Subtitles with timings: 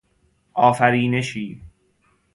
[0.53, 1.61] آفرینشی